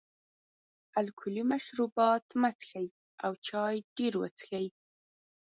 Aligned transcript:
الکولي 0.99 1.43
مشروبات 1.51 2.25
مه 2.41 2.49
څښئ 2.59 2.87
او 3.25 3.31
چای 3.47 3.75
ډېر 3.97 4.13
وڅښئ. 4.21 4.67